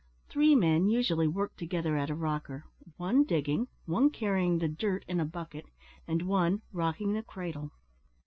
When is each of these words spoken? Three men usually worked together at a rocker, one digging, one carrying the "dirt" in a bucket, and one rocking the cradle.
Three 0.29 0.55
men 0.55 0.87
usually 0.87 1.27
worked 1.27 1.59
together 1.59 1.95
at 1.95 2.09
a 2.09 2.15
rocker, 2.15 2.65
one 2.97 3.23
digging, 3.23 3.67
one 3.85 4.09
carrying 4.09 4.57
the 4.57 4.67
"dirt" 4.67 5.05
in 5.07 5.19
a 5.19 5.25
bucket, 5.25 5.67
and 6.07 6.23
one 6.23 6.63
rocking 6.73 7.13
the 7.13 7.21
cradle. 7.21 7.69